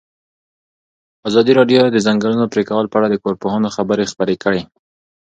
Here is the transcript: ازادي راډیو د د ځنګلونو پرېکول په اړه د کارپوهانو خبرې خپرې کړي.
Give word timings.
ازادي 1.27 1.51
راډیو 1.59 1.79
د 1.85 1.89
د 1.95 1.97
ځنګلونو 2.05 2.49
پرېکول 2.53 2.85
په 2.89 2.95
اړه 2.99 3.07
د 3.09 3.15
کارپوهانو 3.23 3.73
خبرې 3.75 4.05
خپرې 4.11 4.35
کړي. 4.43 4.61